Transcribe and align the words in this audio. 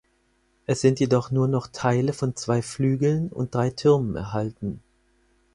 Es 0.65 0.81
sind 0.81 0.99
jedoch 0.99 1.29
nur 1.29 1.47
noch 1.47 1.67
Teile 1.67 2.11
von 2.13 2.35
zwei 2.35 2.63
Flügeln 2.63 3.29
und 3.29 3.53
drei 3.53 3.69
Türmen 3.69 4.15
erhalten. 4.15 4.81